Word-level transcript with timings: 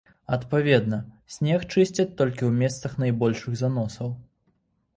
Адпаведна, 0.35 0.97
снег 1.35 1.67
чысцяць 1.73 2.07
толькі 2.21 2.37
ў 2.49 2.51
месцах 2.63 2.97
найбольшых 3.07 3.61
заносаў. 3.63 4.13